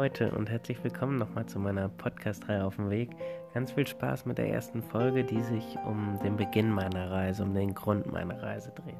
[0.00, 3.10] Leute und herzlich willkommen nochmal zu meiner Podcast-Reihe auf dem Weg.
[3.52, 7.52] Ganz viel Spaß mit der ersten Folge, die sich um den Beginn meiner Reise, um
[7.52, 8.94] den Grund meiner Reise dreht.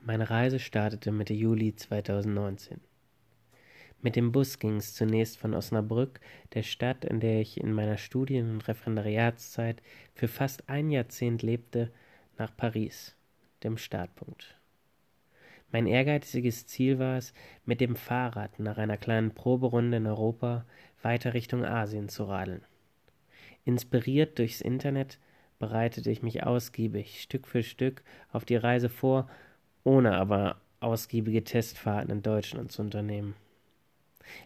[0.00, 2.80] Meine Reise startete Mitte Juli 2019.
[4.00, 6.20] Mit dem Bus ging es zunächst von Osnabrück,
[6.54, 9.82] der Stadt, in der ich in meiner Studien- und Referendariatszeit
[10.14, 11.92] für fast ein Jahrzehnt lebte,
[12.38, 13.17] nach Paris,
[13.64, 14.58] dem Startpunkt.
[15.70, 17.34] Mein ehrgeiziges Ziel war es,
[17.66, 20.64] mit dem Fahrrad nach einer kleinen Proberunde in Europa
[21.02, 22.62] weiter Richtung Asien zu radeln.
[23.64, 25.18] Inspiriert durchs Internet
[25.58, 29.28] bereitete ich mich ausgiebig, Stück für Stück, auf die Reise vor,
[29.84, 33.34] ohne aber ausgiebige Testfahrten in Deutschland zu unternehmen.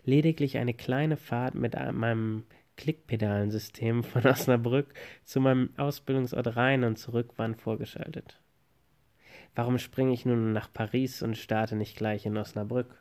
[0.04, 2.44] Lediglich eine kleine Fahrt mit meinem
[2.76, 4.92] Klickpedalensystem von Osnabrück
[5.24, 8.41] zu meinem Ausbildungsort rein und zurück waren vorgeschaltet.
[9.54, 12.98] Warum springe ich nun nach Paris und starte nicht gleich in Osnabrück?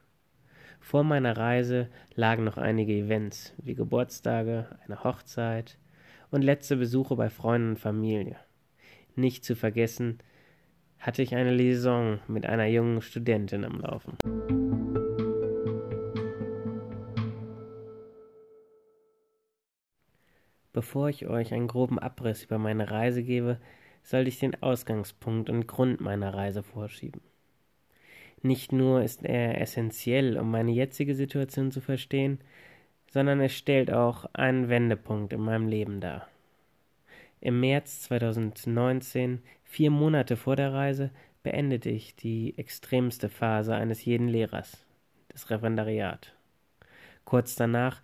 [0.81, 5.77] Vor meiner Reise lagen noch einige Events, wie Geburtstage, eine Hochzeit
[6.29, 8.35] und letzte Besuche bei Freunden und Familie.
[9.15, 10.17] Nicht zu vergessen
[10.99, 14.17] hatte ich eine Liaison mit einer jungen Studentin am Laufen.
[20.73, 23.57] Bevor ich euch einen groben Abriss über meine Reise gebe,
[24.03, 27.21] sollte ich den Ausgangspunkt und Grund meiner Reise vorschieben.
[28.41, 32.39] Nicht nur ist er essentiell, um meine jetzige Situation zu verstehen,
[33.11, 36.27] sondern es stellt auch einen Wendepunkt in meinem Leben dar.
[37.39, 41.11] Im März 2019, vier Monate vor der Reise,
[41.43, 44.85] beendete ich die extremste Phase eines jeden Lehrers,
[45.29, 46.33] das Referendariat.
[47.25, 48.01] Kurz danach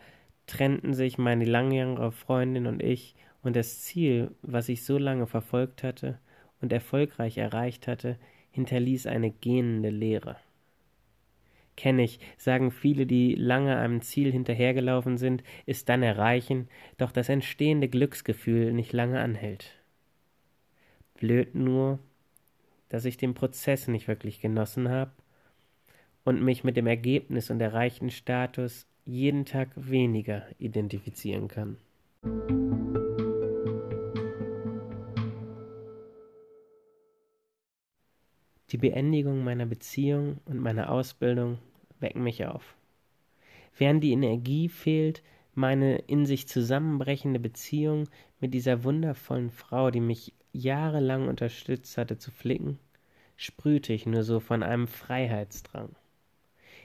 [0.47, 5.83] trennten sich meine langjährige Freundin und ich, und das Ziel, was ich so lange verfolgt
[5.83, 6.19] hatte
[6.61, 8.17] und erfolgreich erreicht hatte,
[8.51, 10.37] hinterließ eine gähnende Leere.
[11.75, 17.29] Kenne ich, sagen viele, die lange einem Ziel hinterhergelaufen sind, ist dann erreichen, doch das
[17.29, 19.75] entstehende Glücksgefühl nicht lange anhält.
[21.13, 21.99] Blöd nur,
[22.89, 25.11] dass ich den Prozess nicht wirklich genossen habe
[26.23, 31.77] und mich mit dem Ergebnis und erreichten Status jeden Tag weniger identifizieren kann.
[38.77, 41.57] Die Beendigung meiner Beziehung und meiner Ausbildung
[41.99, 42.75] wecken mich auf.
[43.75, 45.23] Während die Energie fehlt,
[45.55, 48.07] meine in sich zusammenbrechende Beziehung
[48.39, 52.77] mit dieser wundervollen Frau, die mich jahrelang unterstützt hatte, zu flicken,
[53.35, 55.95] sprühte ich nur so von einem Freiheitsdrang.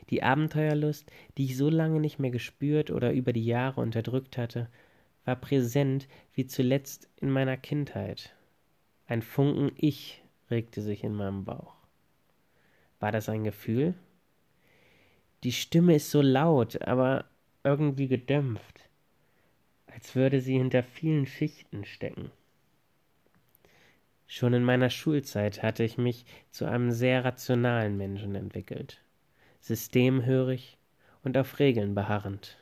[0.08, 4.70] Die Abenteuerlust, die ich so lange nicht mehr gespürt oder über die Jahre unterdrückt hatte,
[5.26, 8.34] war präsent wie zuletzt in meiner Kindheit.
[9.06, 11.81] Ein Funken Ich regte sich in meinem Bauch.
[13.02, 13.94] War das ein Gefühl?
[15.42, 17.24] Die Stimme ist so laut, aber
[17.64, 18.88] irgendwie gedämpft,
[19.88, 22.30] als würde sie hinter vielen Schichten stecken.
[24.28, 29.02] Schon in meiner Schulzeit hatte ich mich zu einem sehr rationalen Menschen entwickelt
[29.58, 30.78] systemhörig
[31.24, 32.56] und auf Regeln beharrend.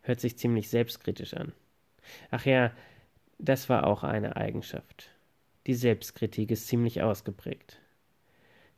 [0.00, 1.52] Hört sich ziemlich selbstkritisch an.
[2.32, 2.72] Ach ja,
[3.38, 5.10] das war auch eine Eigenschaft.
[5.68, 7.81] Die Selbstkritik ist ziemlich ausgeprägt.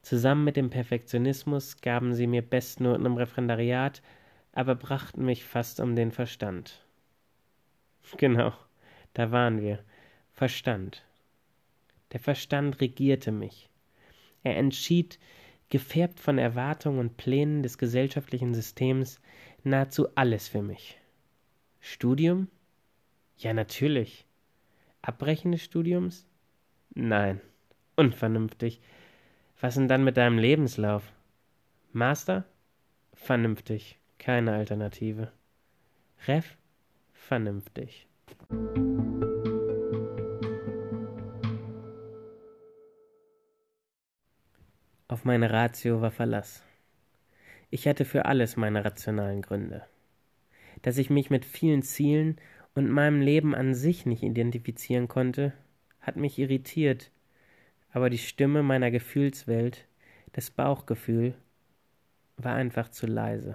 [0.04, 4.02] Zusammen mit dem Perfektionismus gaben sie mir Bestnoten im Referendariat,
[4.52, 6.84] aber brachten mich fast um den Verstand.
[8.18, 8.52] Genau,
[9.14, 9.82] da waren wir.
[10.30, 11.06] Verstand.
[12.12, 13.70] Der Verstand regierte mich.
[14.42, 15.18] Er entschied,
[15.70, 19.22] gefärbt von Erwartungen und Plänen des gesellschaftlichen Systems,
[19.62, 21.00] nahezu alles für mich.
[21.80, 22.48] Studium?
[23.38, 24.26] Ja, natürlich.
[25.00, 26.26] Abbrechen des Studiums?
[26.94, 27.40] Nein.
[27.96, 28.82] Unvernünftig.
[29.60, 31.12] Was denn dann mit deinem Lebenslauf?
[31.92, 32.44] Master?
[33.14, 33.98] Vernünftig.
[34.18, 35.32] Keine Alternative.
[36.26, 36.56] Ref?
[37.12, 38.06] Vernünftig.
[45.08, 46.64] Auf meine Ratio war Verlass.
[47.70, 49.84] Ich hatte für alles meine rationalen Gründe.
[50.82, 52.38] Dass ich mich mit vielen Zielen
[52.74, 55.52] und meinem Leben an sich nicht identifizieren konnte,
[56.00, 57.10] hat mich irritiert,
[57.94, 59.86] aber die Stimme meiner Gefühlswelt,
[60.32, 61.34] das Bauchgefühl,
[62.36, 63.54] war einfach zu leise.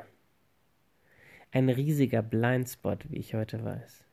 [1.51, 4.05] Ein riesiger Blindspot, wie ich heute weiß.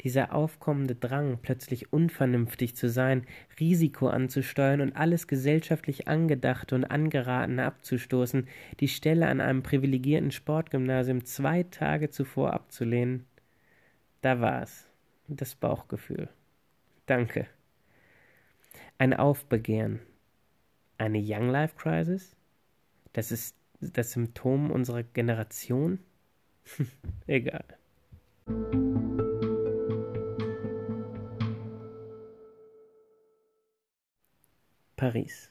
[0.00, 3.24] Dieser aufkommende Drang, plötzlich unvernünftig zu sein,
[3.60, 8.48] Risiko anzusteuern und alles gesellschaftlich Angedachte und Angeratene abzustoßen,
[8.80, 13.26] die Stelle an einem privilegierten Sportgymnasium zwei Tage zuvor abzulehnen,
[14.22, 14.88] da war es.
[15.28, 16.28] Das Bauchgefühl.
[17.06, 17.46] Danke.
[18.96, 20.00] Ein Aufbegehren,
[20.98, 22.36] Eine Young Life Crisis?
[23.12, 25.98] Das ist das Symptom unserer Generation?
[27.26, 27.64] Egal.
[34.94, 35.50] Paris.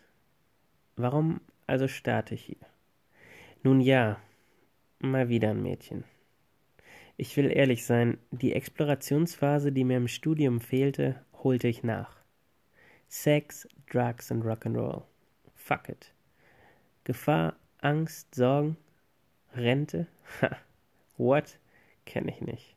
[0.96, 2.66] Warum also starte ich hier?
[3.62, 4.22] Nun ja,
[5.00, 6.06] mal wieder ein Mädchen.
[7.18, 12.23] Ich will ehrlich sein, die Explorationsphase, die mir im Studium fehlte, holte ich nach.
[13.16, 15.04] Sex, Drugs und Rock'n'Roll.
[15.54, 16.12] Fuck it.
[17.04, 18.76] Gefahr, Angst, Sorgen,
[19.56, 20.08] Rente?
[20.42, 20.58] Ha,
[21.18, 21.60] what?
[22.06, 22.76] Kenn ich nicht.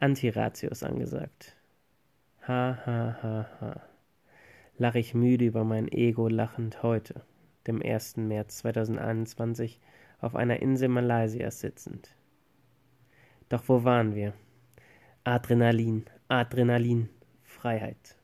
[0.00, 1.56] Antiratios angesagt.
[2.46, 3.80] Ha, ha, ha, ha.
[4.76, 7.22] Lach ich müde über mein Ego lachend heute,
[7.66, 8.18] dem 1.
[8.18, 9.80] März 2021,
[10.20, 12.14] auf einer Insel Malaysias sitzend.
[13.48, 14.34] Doch wo waren wir?
[15.24, 17.08] Adrenalin, Adrenalin,
[17.44, 18.18] Freiheit.